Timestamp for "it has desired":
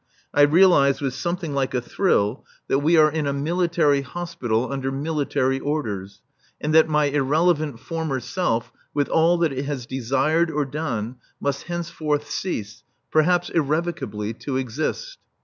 9.53-10.49